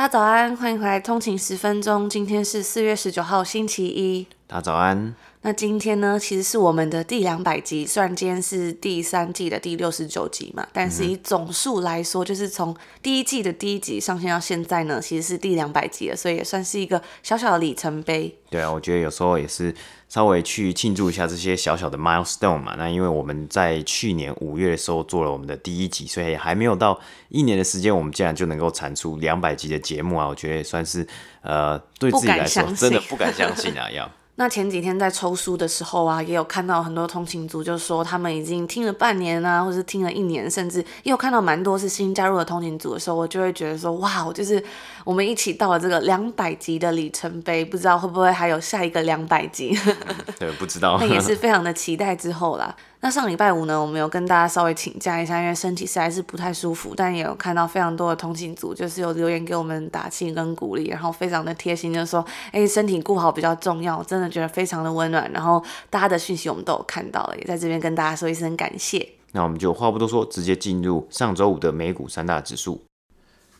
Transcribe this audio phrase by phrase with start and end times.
[0.00, 2.08] 大家早安，欢迎回来通勤十分钟。
[2.08, 4.26] 今天是四月十九号，星期一。
[4.46, 5.14] 大家早安。
[5.42, 7.86] 那今天呢，其实是我们的第两百集。
[7.86, 18.36] 虽然今天是第三季的第六十九集嘛，但是以总数来说，就是从第一季的第一集上线到现在呢，其实是第两百集了，所以也算是一个小小的里程碑。
[18.50, 19.74] 对啊，我觉得有时候也是
[20.10, 22.74] 稍微去庆祝一下这些小小的 milestone 嘛。
[22.76, 30.28] 那因为我们在去年五月的时候做了我们的第一集，所以还没有到一年的时间，我们竟然就能够产出两百集的节目啊！
[30.28, 31.06] 我觉得也算是
[31.40, 34.06] 呃，对自己来说真的不敢相信啊，要。
[34.40, 44.64] 那前几天在抽书的时候啊，也有看到很多通勤族就说他们已经听了半年啊，或是听了一年，甚至也有看到蛮多是新加入的通勤族的时候，我就会觉得说，哇，就是
[45.04, 49.78] 我们一起到了这个两百集的里程碑，不知道会不会还有下一个两百集？
[50.40, 50.96] 对，不知道。
[50.98, 52.74] 那也是非常的期待之后啦。
[53.02, 65.30] 那上礼拜五呢，我们有跟大家稍微请假一下，因为身体实在是不太舒服，但也有看到非常多的通勤族，就是有留言给我们打气跟鼓励，然后非常的贴心，就是说，哎，身体顾好比较重要，真的觉得非常的温暖。
[65.32, 69.06] 然后大家的讯息我们都有看到了，也在这边跟大家说一声感谢。
[69.32, 72.82] 那我们就话不多说，直接进入上周五的美股三大指数。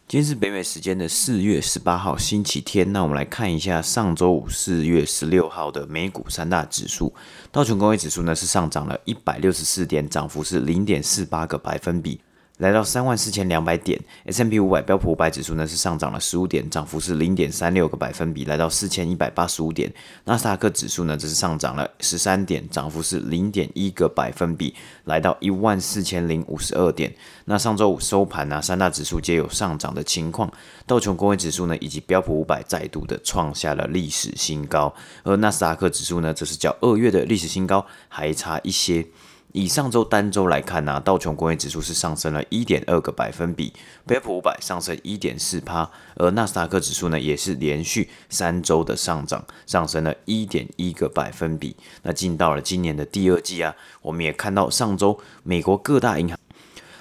[0.08, 2.92] 今天是北美时间的四月十八号，星期天。
[2.92, 7.14] 那我们来看一下上周五四月十六号的美股三大指数。
[7.52, 12.20] 道琼工业指数呢是上涨了一百六十四点，涨幅是零点四八个百分比。
[12.60, 19.90] 来到三万四千两百点，S&P 五百标普五百指数呢是上涨了十五点，涨幅是零点三六个百分比，来到四千一百八十五点。
[20.26, 27.10] 纳斯达克指数呢则是上涨了十三点，涨幅是零点一个百分比，来到一万四千零五十二点。
[27.46, 30.52] 那上周五收盘呢，三大指数皆有上涨的情况，
[30.86, 39.06] 道琼工业指数呢以及标普五百再度的创下了历史新高，而纳斯达克指数呢则是较二月的历史新高还差一些。
[39.52, 43.72] 以上周单周来看呢、道琼工业指数是上升了一点二个百分比，
[44.06, 51.74] 标普五百上升一点四趴，而纳斯达克指数呢也是连续三周的上涨，上升了一点一个百分比。
[52.02, 56.38] 那进到了今年的第二季啊，我们也看到上周美国各大银行。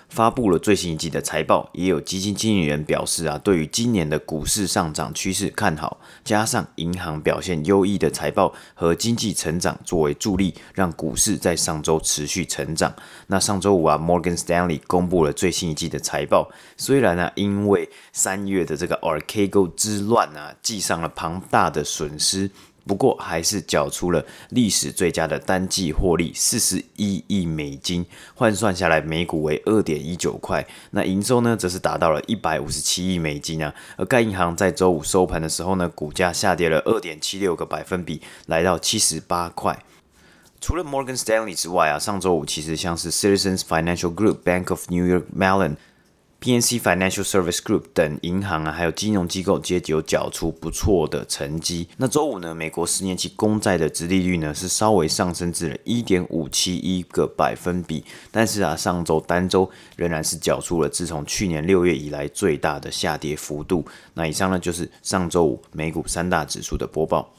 [0.10, 12.94] 发布了最新一季的财报，也有基金经理人表示啊，对于今年的股市上涨趋势看好，加上银行表现优异的财报和经济成长作为助力，让股市在上周持续成长。
[13.28, 22.50] 那上周五啊，Morgan Stanley 公布了最新一季的财报，虽然呢、因为三月的这个 Archegos 之乱啊，记上了庞大的损失。
[22.86, 30.66] 不过还是缴出了历史最佳的单季获利，四十一亿美金，换算下来每股为二点一九块。
[30.92, 33.74] 那营收呢，则是达到了一百五十七亿美金啊。
[33.98, 39.84] 而该银行在周五收盘的时候呢，股价下跌了二点七六个百分比，来到七十八块。
[40.62, 45.76] 除了 Morgan Stanley 之外啊，上周五其实像是 Citizens Financial Group、Bank of New York Mellon。
[46.42, 51.90] PNC Financial Service Group 等银行啊，还有金融机构皆有缴出不错的成绩。
[51.98, 63.86] 那周五呢，美国十年期公债的殖利率呢是稍微上升至了一点五七一个百分比，但是啊，上周单周仍然是缴出了自从去年六月以来最大的下跌幅度。
[64.14, 67.30] 那以上呢就是上周五美股三大指数的播报。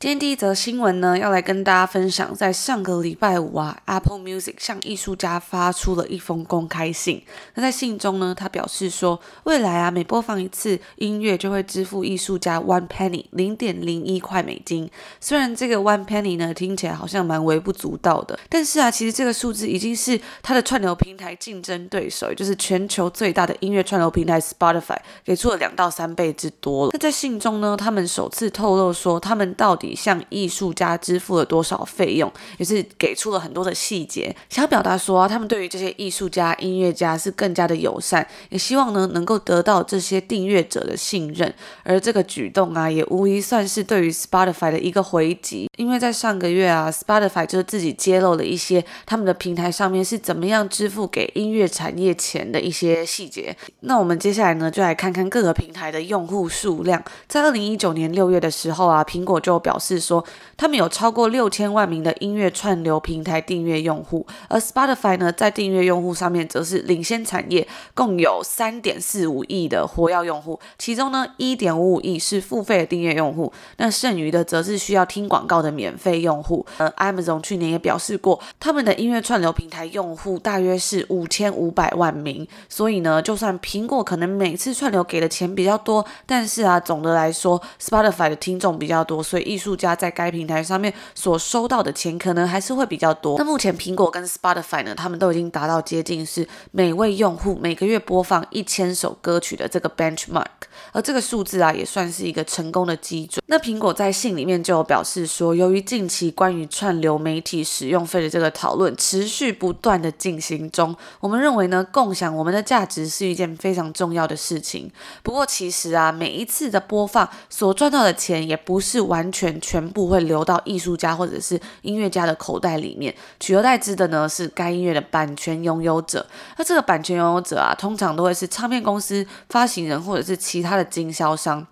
[0.00, 7.22] 今天第一则新闻呢，要来跟大家分享，在上个礼拜五啊，Apple Music 向艺术家发出了一封公开信。
[7.52, 14.90] 那在信中呢，他表示说，未来啊，每播放一次音乐就会支付艺术家 one penny 零点零一块美金。
[15.20, 26.90] 虽然这个 one penny 呢，听起来好像蛮微不足道的，但是啊，其实这个数字已经是他的串流平台竞争对手，也就是全球最大的音乐串流平台 Spotify 给出了两到三倍之多了。
[26.94, 41.54] 那在信中呢，他们首次透露说，他们到底向艺术家支付了多少费用，也是给出了很多的细节，想要表达说，他们对于这些艺术家、音乐家是更加的友善，也希望呢能够得到这些订阅者的信任。
[41.84, 53.56] 而这个举动啊，也无疑算是对于 Spotify 的一个回击，因为在上个月啊，Spotify 就是自己揭露了一些他们的平台上面是怎么样支付给音乐产业钱的一些细节。
[53.80, 57.02] 那我们接下来呢，就来看看各个平台的用户数量。
[57.26, 59.98] 在二零一九年六月的时候啊，苹果就表示。
[60.00, 60.24] 说，
[60.56, 76.64] 他们有超过六千万名的音乐串流平台订阅用户，而 Spotify 呢，在订阅用户上面则是领先产业，共有三点四五亿的活跃用户，其中呢，一点五五亿是付费的订阅用户，那剩余的则是需要听广告的免费用户。
[76.78, 93.36] 呃，Amazon 去年也表示过，他们的音乐串流平台用户大约是五千五百万名，所以呢，就算苹果可能每次串流给的钱比较多，但是啊，总的来说，Spotify 的听众比较多，所以艺术家在该平台上面所收到的钱可能还是会比较多。
[93.38, 100.44] 那目前苹果跟 Spotify 呢，他们都已经达到接近是每位用户每个月播放一千首歌曲的这个 benchmark，
[100.92, 103.42] 而这个数字啊，也算是一个成功的基准。
[103.46, 114.90] 那苹果在信里面就有表示说，由于近期关于串流媒体使用费的这个讨论持续不断的进行中，我们认为呢，共享我们的价值是一件非常重要的事情。
[115.22, 126.26] 不过其实啊，每一次的播放所赚到的钱，也不是完全全部会流到艺术家或者是音乐家的口袋里面，取而代之的呢，是该音乐的版权拥有者。
[126.56, 131.66] 那这个版权拥有者啊，通常都会是唱片公司、发行人或者是其他的经销商。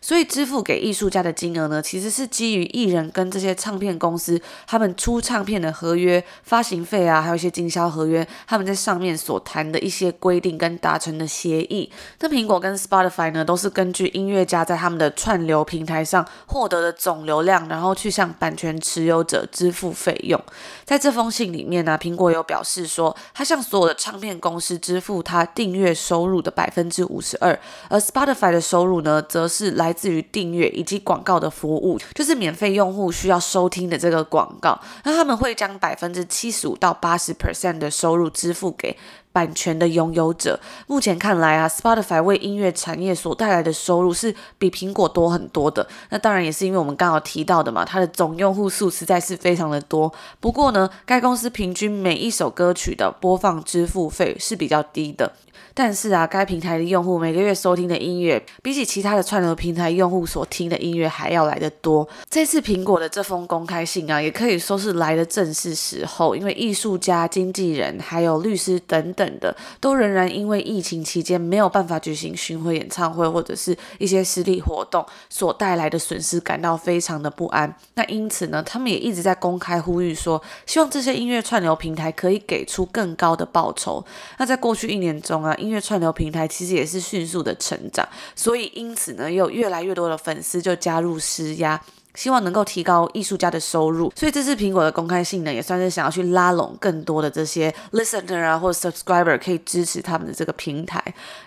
[0.00, 11.90] 所以支付给艺术家的金额呢，其实是基于艺人跟这些唱片公司他们出唱片的合约、发行费啊，还有一些经销合约，他们在上面所谈的一些规定跟达成的协议。
[12.20, 20.42] 那苹果跟 Spotify 呢，都是根据音乐家在他们的串流平台上获得的总流量，然后去向版权持有者支付费用。
[20.84, 27.58] 在这封信里面呢，苹果有表示说，他向所有的唱片公司支付他订阅收入的百分之五十二，
[27.88, 38.96] 而 Spotify 的收入呢，则是是来自于订阅以及广告的服务，就是免费用户需要收听的这个广告，那他们会将百分之七十五到八十 percent 的收入支付给
[39.32, 40.58] 版权的拥有者。
[40.86, 45.86] 目前看来啊，Spotify 为音乐产业所带来的收入是比苹果多很多的。
[46.10, 50.12] 那当然也是因为我们刚好提到的嘛，它的总用户数实在是非常的多。
[50.40, 55.32] 不过呢，该公司平均每一首歌曲的播放支付费是比较低的。
[55.74, 62.06] 但是啊，该平台的用户每个月收听的音乐，比起其他的串流平台用户所听的音乐还要来得多。
[62.28, 77.74] 这次苹果的这封公开信啊，也可以说是来的正是时候，因为艺术家、经纪人还有律师等等的，都仍然因为疫情期间没有办法举行巡回演唱会或者是一些实体活动所带来的损失，感到非常的不安。
[77.94, 84.04] 那因此呢，他们也一直在公开呼吁说，希望这些音乐串流平台可以给出更高的报酬。
[84.38, 91.80] 那在过去一年中啊，音乐串流平台其实也是迅速的成长，所以因此呢，有越来越多的粉丝就加入施压。
[92.14, 101.02] 希望能够提高艺术家的收入，所以这次苹果的公开信呢，也算是想要去拉拢更多的这些 listener 啊，或者 subscriber，可以支持他们的这个平台。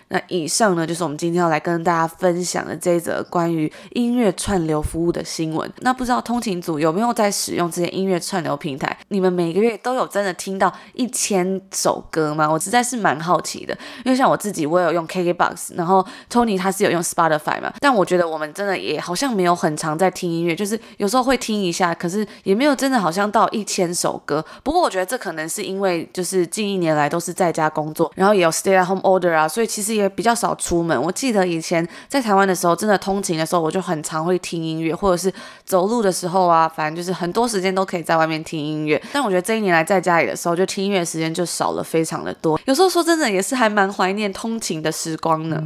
[0.08, 5.68] 那以上呢，就是我们今天要来跟大家分享的这一则关于音乐串流服务的新闻。
[5.80, 8.96] 那不知道通勤组有没有在使用这些音乐串流平台？
[9.08, 12.48] 你们每个月都有真的听到一千首歌吗？
[12.48, 20.55] 我实在是蛮好奇的，因为像我自己，我有用 KKBOX，然后 Tony 他是有用 Spotify 嘛，但我觉得我们真的也好像没有很常在听音乐。
[20.56, 24.44] 就是有时候会听一下，可是也没有真的好像到一千首歌。
[24.62, 31.00] 不过我觉得这可能是因为就是近一年来都是在家工作，然后也有 stay at home order 啊，所以其实也比较少出门。
[31.00, 35.32] 我记得以前在台湾的时候，真的通勤的时候，我就很常会听音乐，或者是
[35.64, 39.00] 走路的时候啊，反正就是很多时间都可以在外面听音乐。
[39.12, 42.58] 但我觉得这一年来在家里的时候，就听音乐的时间就少了非常的多。
[42.64, 45.62] 有时候说真的，也是还蛮怀念通勤的时光呢。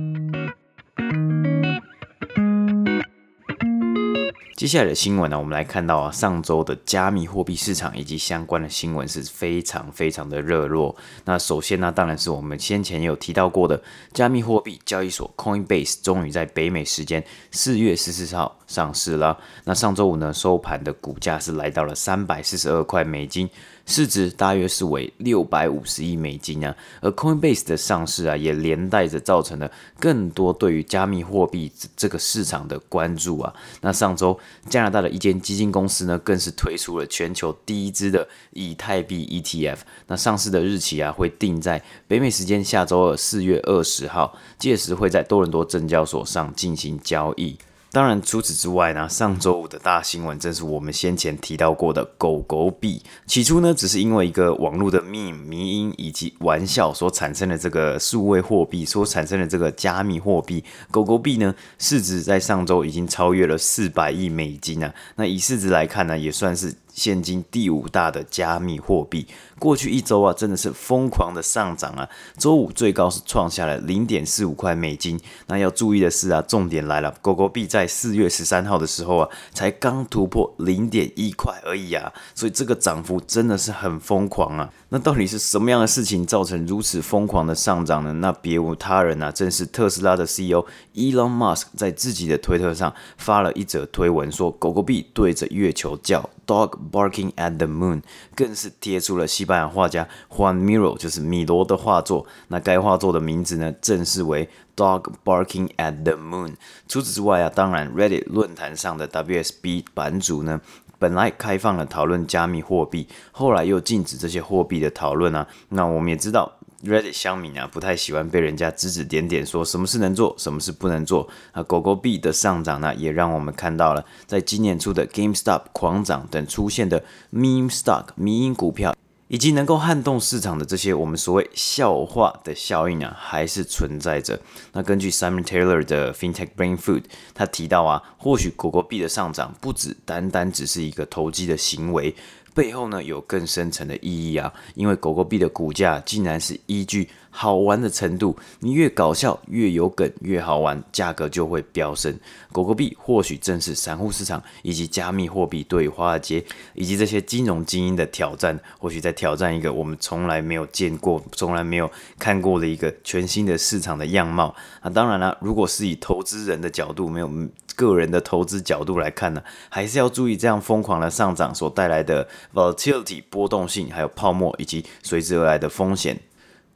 [4.61, 10.95] 接下来的新闻呢，我们来看到啊，上周的加密货币市场以及相关的新闻是非常非常的热络。
[11.25, 19.39] 那首先呢，当然是我们先前有提到过的加密货币交易所 Coinbase，终于在北美时间四月十四号上市了。
[19.65, 23.49] 那上周五呢，收盘的股价是来到了三百四十二块美金。
[23.91, 29.69] 市值大约是为六百五十亿美金啊，而 Coinbase 的上市啊，也连带着造成了
[29.99, 33.53] 更多对于加密货币这个市场的关注啊。
[33.81, 39.79] 那上周加拿大的一间基金公司呢，更是推出了全球第一支的以太币 ETF。
[40.07, 47.59] 那上市的日期啊，会定在北美时间下周二四月二十号，届时会在多伦多证交所上进行交易。
[47.93, 53.03] 当然，除此之外呢，上周五的大新闻正是我们先前提到过的狗狗币。
[53.27, 64.95] 起初呢，只是因为一个网络的 meme 迷因以及玩笑所产生的这个数位货币，所产生的这个加密货币狗狗币呢，市值在上周已经超越了四百亿美金啊。
[65.17, 69.27] 那以市值来看呢，也算是现今第五大的加密货币。
[69.59, 72.07] 过去一周啊，真的是疯狂的上涨啊！
[72.37, 75.19] 周五最高是创下了零点四五块美金。
[75.47, 84.71] 那要注意的是啊，重点来了，狗狗币在四月十三号的时候啊，才刚突破零点一块而已啊，所以这个涨幅真的是很疯狂啊！
[84.91, 88.13] 那到底是什么样的事情造成如此疯狂的上涨呢？
[88.15, 98.03] 那别无他人啊，正是特斯拉的 CEO Elon Musk 在自己的推特上发了一则推文，说狗狗币对着月球叫 “Dog barking at the moon”，
[98.35, 99.45] 更是贴出了西。
[99.45, 106.55] 班牙画家 Juan Miro 就是米罗的画作，那该画作的名字呢，正式为 Dog Barking at the Moon。
[106.87, 110.61] 除此之外啊，当然 Reddit 论坛上的 WSB 版主呢，
[110.99, 115.49] 本来开放了讨论加密货币，后来又禁止这些货币的讨论啊。
[115.71, 116.60] 那我们也知道。
[116.85, 121.29] Reddit 乡民啊，不太喜欢被人家指指点点，说什么事能做，什么事不能做。
[121.53, 128.95] 啊，狗狗币的上涨呢，也让我们看到了，在今年初的 GameStop 狂涨等出现的 Meme Stock 迷因股票。
[129.29, 134.41] 以及能够撼动市场的这些我们所谓笑话的效应啊，还是存在着。
[134.73, 142.13] 那根据 Simon Taylor 的 FinTech Brain Food，他提到啊，或许狗狗币的上涨不只单单只是一个投机的行为。
[142.55, 152.19] 背后呢，有更深层的意义啊，因为狗狗币的股价竟然是依据好玩的程度，你越搞笑越有梗越好玩，价格就会飙升。
[152.53, 156.45] 狗狗币或许正是散户市场以及加密货币对华尔街
[156.75, 164.91] 以及这些金融精英的挑战，或许在挑战一个我们从来没有见过、从来没有看过的一个全新的市场的样貌啊。
[164.91, 167.31] 当然了，如果是以投资人的角度，没有
[167.77, 176.21] 个人的投资角度来看呢，还是要注意这样疯狂的上涨所带来的 volatility 波动性，还有泡沫以及随之而来的风险。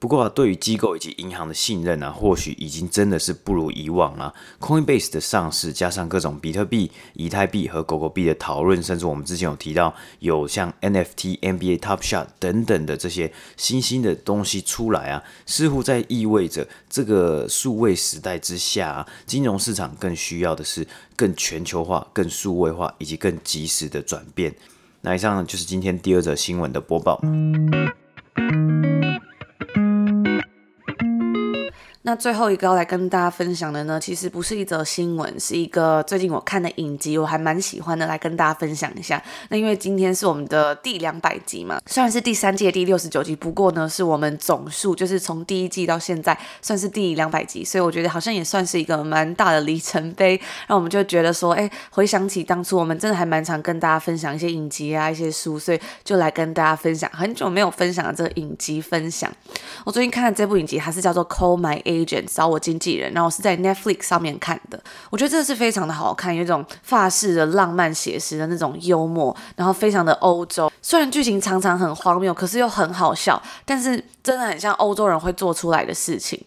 [0.05, 4.35] 不过，对于机构以及银行的信任啊，或许已经真的是不如以往了。
[4.61, 24.55] Coinbase 的上市，加上各种比特币、以太币和狗狗币的讨论，甚至我们之前有提到有像 NFT、NBA Top Shot 等等的这些新兴的东西出来啊，似乎在意味着这个数位时代之下啊，金融市场更需要的是更全球化、更数位化以及更及时的转变。
[25.01, 27.19] 那以上呢，就是今天第二则新闻的播报。
[32.07, 39.23] 那最后一个要来跟大家分享的呢，其实不是一则新闻，是一个最近我看的影集，我还蛮喜欢的，来跟大家分享一下。
[39.49, 50.39] 那因为今天是我们的第两百集嘛，虽然是第三季第六十九集，不过呢，是我们总数就是从第一季到现在算是第两百集，所以我觉得好像也算是一个蛮大的里程碑。
[50.69, 59.33] 那我们就觉得说，哎，回想起当初我们真的还蛮常跟大家分享一些影集啊、一些书，所以就来跟大家分享很久没有分享的这个影集分享。
[59.87, 62.27] 我最近看的这部影集，它是叫做《Call My A Agent》。
[62.35, 70.71] 找我经纪人，然后是在 Netflix 上面看的，我觉得真的是非常的好看，有一种法式的浪漫写实的那种幽默，然后非常的欧洲。
[70.83, 76.45] 虽然剧情常常很荒谬，可是又很好笑，但是真的很像欧洲人会做出来的事情。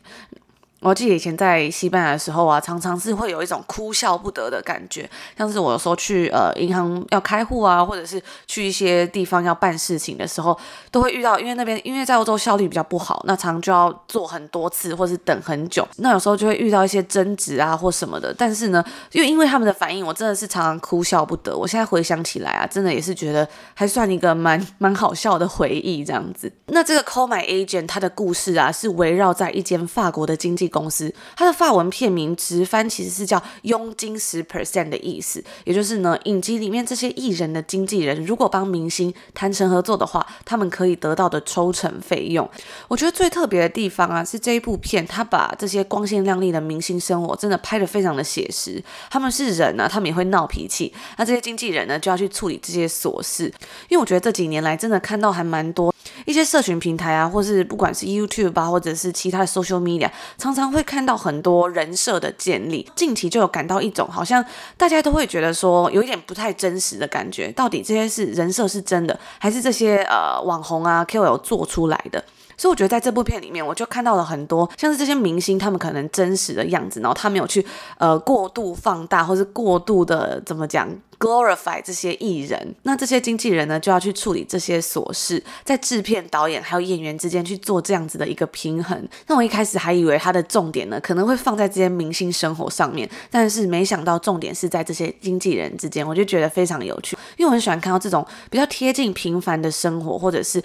[0.79, 10.57] 我记得以前在西班牙的时候啊，常常是会有一种哭笑不得的感觉，像是我有时候去呃银行要开户啊，或者是去一些地方要办事情的时候，
[10.91, 18.31] 都会遇到，因为那边因为在欧洲效率比较不好，那常就要做很多次，或是等很久，那有时候就会遇到一些争执啊或什么的。
[18.37, 21.57] 但是呢，又因为他们的反应，我真的是常常哭笑不得。
[21.57, 26.51] 我现在回想起来啊，真的也是觉得还算一个蛮蛮好笑的回忆这样子。
[26.67, 42.49] 那这个 Call My Agent 它的故事啊，是围绕在一间法国的经济公司，它的法文片名直翻其实是叫佣金十 percent 的意思，也就是呢，影集里面这些艺人的经纪人如果帮明星谈成合作的话，他们可以得到的抽成费用。
[42.87, 48.83] 我觉得最特别的地方啊，是这一部片，它把这些光鲜亮丽的明星生活真的拍得非常的写实。
[49.09, 53.45] 他们是人啊，他们也会闹脾气，那这些经纪人呢，就要去处理这些琐事。
[53.89, 55.93] 因为我觉得这几年来真的看到还蛮多
[56.27, 61.07] 一些社群平台啊，或是不管是 YouTube 啊，或者是其他的 social media，常常会看。
[61.07, 64.43] 到很多人设的建立，近期就有感到一种好像
[64.75, 72.21] 大家都会觉得说有一点不太真实的感觉，到底这些是人设是真的，还是这些呃网红啊 KOL 做出来的？
[72.57, 77.65] 所以我觉得在这部片里面，我就看到了很多像是这些明星他们可能真实的样子，然后他没有去
[77.97, 82.75] 呃过度放大，或是过度的怎么讲 glorify 这些艺人。
[82.83, 89.07] 那这些经纪人呢，就要去处理这些琐事，在制片、导演还有演员之间去做这样子的一个平衡。
[89.27, 100.59] 那我一开始还以为他的重点呢，可能会放在这些明星生活上面，但是没想到重点是在这些经纪人之间，我就觉得非常有趣，因为我很喜欢看到这种比较贴近平凡的生活，或者是。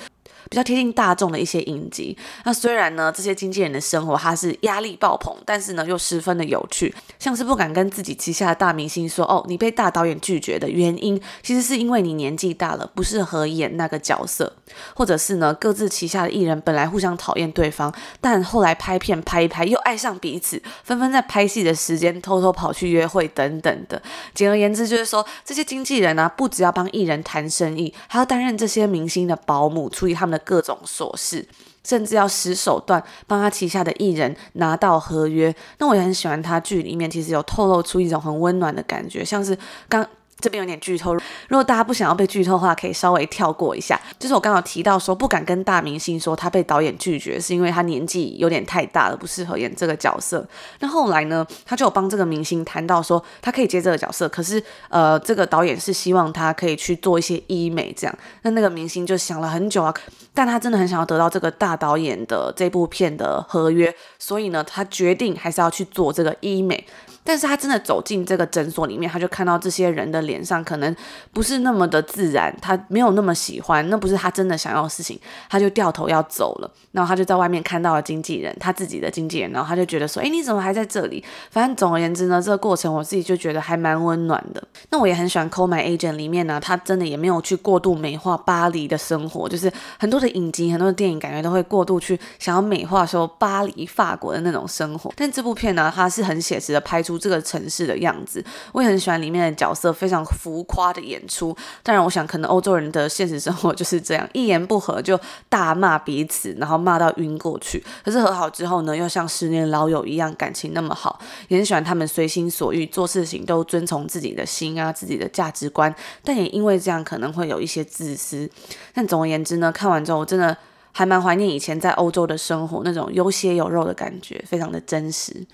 [0.49, 2.17] 比较贴近大众的一些影集。
[2.45, 6.95] 那虽然呢，这些经纪人的生活他是压力爆棚，但是呢又十分的有趣。
[7.19, 14.53] 像是不敢跟自己旗下的大明星说，哦，你被大导演拒绝的原因，其实是因为你年纪大了，不适合演那个角色，
[14.95, 24.03] 或者是呢，各自旗下的艺人本来互相讨厌对方，但后来拍片拍一拍又爱上彼此，纷纷在拍戏的时间偷偷跑去约会等等的。
[24.35, 31.47] 简而言之，就是说这些经纪人呢、啊，不只要帮艺人谈生意，还要担任这些明星的保姆，处理他们的各种琐事，
[31.85, 35.55] 甚至要使手段帮他旗下的艺人拿到合约。
[35.79, 39.57] 那我也很喜欢他剧里面，其实有透露出一种很温暖的感觉，像是
[39.89, 40.05] 刚。
[40.43, 41.21] 这边有点剧透，如
[41.51, 43.99] 果大家不想要被剧透的话，可以稍微跳过一下。
[44.19, 50.45] 就是我刚好提到说，不敢跟大明星说他被导演拒绝，是因为他年纪有点太大了，不适合演这个角色。
[50.81, 58.19] 那后来呢，他就有帮这个明星谈到说，他可以接这个角色，可是呃，这个导演是希望他可以去做一些医美这样。
[58.43, 59.95] 那那个明星就想了很久啊，
[60.35, 66.85] 但他真的很想要得到这个大导演的这部片的合约，所以呢，他决定还是要去做这个医美。
[67.25, 70.95] 但是他真的走进这个诊所里面，他就看到这些人的脸上可能
[71.33, 76.71] 不是那么的自然，他没有那么喜欢，那不是他真的想要的事情，他就掉头要走了。
[76.91, 81.25] 然后他就在外面看到了经纪人，他自己的经纪人，然后他就觉得说，哎，你怎么还在这里？
[81.51, 84.63] 反正总而言之呢，这个过程我自己就觉得还蛮温暖的。
[84.91, 95.13] 那我也很喜欢《Call My Agent》里面呢，他真的也没有去过度美化巴黎的生活，就是很多的影集、很多的电影，感觉都会过度去想要美化说巴黎、法国的那种生活。
[95.17, 97.12] 但这部片呢，它是很写实的拍出。
[97.19, 101.57] 这个城市的样子，我也很喜欢里面的角色非常浮夸的演出。
[101.83, 107.83] 当然，我想可能欧洲人的现实生活就是 这样，一言不合就大骂彼此，然后骂到晕过去。
[108.05, 111.21] 可是和好之后呢，又像十年老友一样，感情那么好。
[111.49, 115.95] 也很喜欢他们随心所欲，做事情都遵从自己的心啊，自己的价值观。
[116.25, 118.49] 但也因为这样，可能会有一些自私。
[118.95, 120.57] 但总而言之呢，看完之后我真的
[120.93, 125.45] 还蛮怀念以前在欧洲的生活，那种有血有肉的感觉，非常的真实。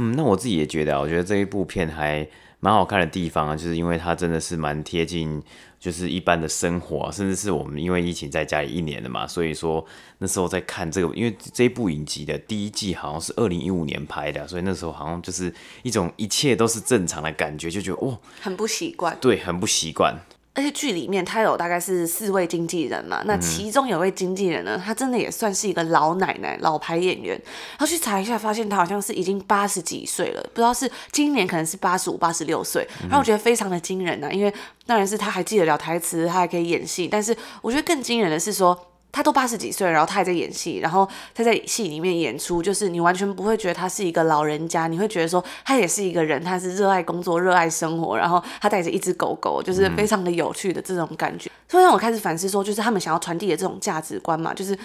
[0.00, 2.24] 嗯，那我自己也觉得啊，我觉得这一部片还
[2.60, 5.42] 蛮好看的地方啊，就是因为它真的是蛮贴近，
[5.80, 9.84] 就是一般的生活啊，甚至是我们因为疫情在家里一年了嘛，所以说
[10.18, 15.52] 那时候在看这个，因为这一部影集的第一季好像是二零一五年拍的，所以那时候好像就是
[15.82, 20.16] 一种一切都是正常的感觉，就觉得哦，很不习惯，对，很不习惯。
[20.58, 27.40] 而且剧里面他有大概是四位经纪人嘛，那其中有位经纪人呢，他真的也算是一个老奶奶、老牌演员。
[27.44, 32.84] 然后去查一下，发现他好像是已经八十几岁了，不知道是今年可能是八十五、八十六岁。
[33.02, 34.52] 然后我觉得非常的惊人呢、啊，因为
[34.84, 37.06] 当然是他还记得了台词，他还可以演戏。
[37.06, 38.76] 但是我觉得更惊人的是说。
[39.10, 51.50] 他都八十几岁，然后他还在演戏，然后他在戏里面演出，就是你完全不会觉得他是一个老人家，你会觉得说他也是一个人，他是热爱工作、热爱生活，然后他带着一只狗狗，就是非常的有趣的这种感觉。
[51.68, 54.78] 所以让我开始反思说，就是他们想要传递的这种价值观嘛，就是。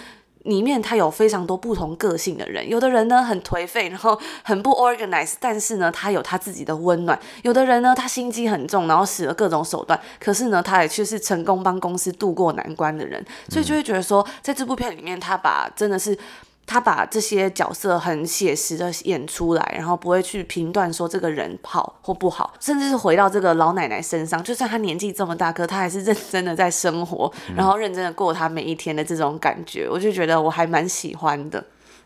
[0.44, 16.18] 里面他有非常多不同个性的人，有的人呢很颓废，然后很不 organize，但是呢他有他自己的温暖；有的人呢他心机很重，然后使了各种手段，可是呢他也却是成功帮公司渡过难关的人，所以就会觉得说，在这部片里面，他把真的是。
[16.66, 31.64] 他把这些角色很写实的演出来，然后不会去评断说这个人好或不好，甚至是回到这个老奶奶身上，就算她年纪这么大，可她还是认真的在生活，然后认真的过她每一天的这种感觉，我就觉得我还蛮喜欢的。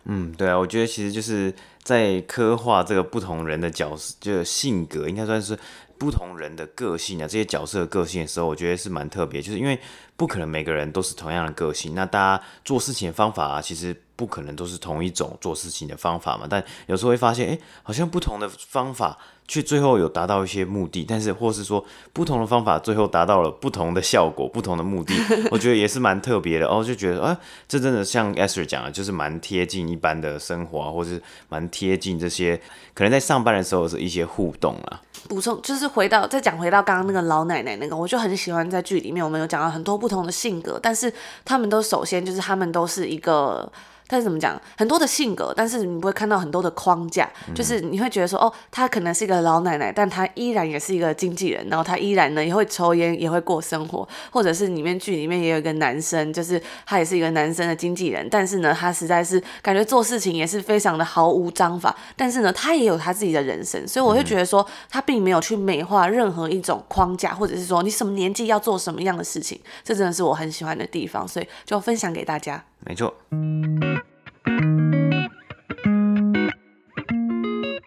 [0.10, 5.58] 嗯，对啊，我觉得其实就是在刻画这个不同人的角色，就性格，应该算是
[5.98, 9.80] 不同人的个性啊，这些角色的个性的时候，我觉得是蛮特别，就是因为
[10.16, 13.96] 不可能每个人都是同样的个性，那大家做事情的方法啊，其实。
[14.18, 19.16] 不可能都是同一种做事情的方法嘛，但有时候会发现，诶，好像不同的方法。
[19.48, 25.14] 却最后有达到一些目的，但是或是说不同的方法最后达到了不同的效果、不同的目的，
[25.50, 26.84] 我觉得也是蛮特别的哦。
[26.84, 32.60] 就觉得啊，这真的像 Esther 讲的，就是蛮贴近一般的生活，或是蛮贴近这些
[32.94, 35.02] 可能在上班的时候是一些互动啊。
[35.30, 41.12] 补充就是回到再讲回到刚刚那个老奶奶那个，我就很喜欢在剧里面我们有讲到很多不同的性格，但是
[41.46, 43.72] 他们都首先就是他们都是一个。
[44.08, 72.64] 但是怎么讲，很多的性格，但是你不会看到很多的框架，嗯、就是你会觉得说，哦，她可能是一个老奶奶，但她依然也是一个经纪人，然后她依然呢也会抽烟，也会过生活，或者是里面剧里面也有一个男生，就是他也是一个男生的经纪人，但是呢，他实在是感觉做事情也是非常的毫无章法，但是呢，他也有他自己的人生，所以我会觉得说，他并没有去美化任何一种框架，或者是说你什么年纪要做什么样的事情，这真的是我很喜欢的地方，所以就分享给大家。
[72.86, 73.14] 没错。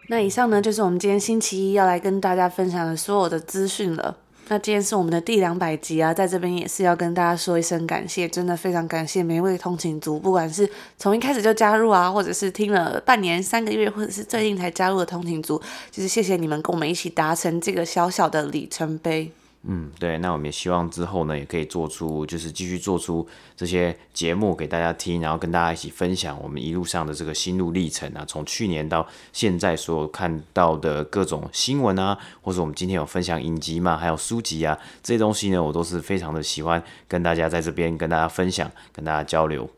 [0.09, 4.17] 那以上呢，就是我们今天星期一要来跟大家分享的所有的资讯了。
[4.49, 15.57] 那今天是我们的第两百集啊，在这边也是要跟大家说一声感谢，真的非常感谢每一位通勤族，不管是从一开始就加入啊，或者是听了半年、三个月，或者是最近才加入的通勤族，
[15.89, 19.31] 就是谢谢你们跟我们一起达成这个小小的里程碑。
[19.63, 39.69] 嗯，对，那我们也希望之后呢，也可以做出，就是继续做出这些节目给大家听，然后跟大家一起分享我们一路上的这个心路历程啊，从去年到现在所看到的各种新闻啊，或者我们今天有分享影集嘛，还有书籍啊，这些东西呢，我都是非常的喜欢跟大家在这边跟大家分享，跟大家交流，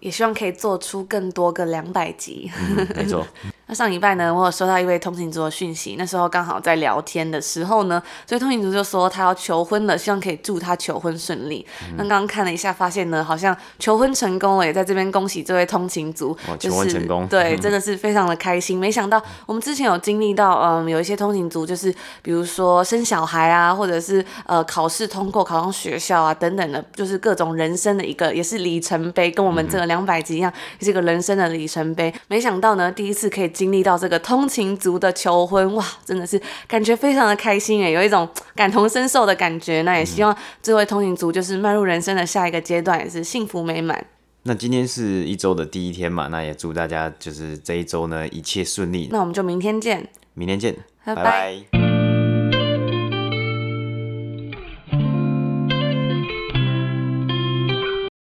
[0.00, 2.50] 也希望可以做出更多个两百集。
[2.96, 3.24] 没错。
[3.72, 11.66] 那上礼拜呢，我有收到一位通勤族的讯息，那时候刚好在聊天的时候呢，所以通勤族就说他要求婚了，希望可以祝他求婚顺利。
[11.96, 18.78] 那刚刚看了一下，发现呢，好像求婚成功了，也在这边恭喜这位通勤族，就是、求婚成功，对，真的是非常的开心。
[18.78, 32.12] 没想到我们之前有经历到，嗯，有一些通勤族就是比如说生小孩啊，或者是呃考试通过考上学校啊等等的，就是各种人生的一个也是里程碑，跟我们这个两百集一样，也是一个人生的里程碑。
[32.28, 33.50] 没想到呢，第一次可以。
[33.62, 39.82] 经历到这个通勤族的求婚，哇，真的是感觉非常的开心诶，有一种感同身受的感觉。
[39.82, 44.04] 那也希望这位通勤族就是迈入人生的下一个阶段，也是幸福美满。
[44.42, 49.08] 那今天是一周的第一天嘛，那也祝大家就是这一周呢一切顺利。
[49.12, 51.22] 那我们就明天见，明天见，拜拜。
[51.22, 51.22] 拜
[51.70, 51.91] 拜。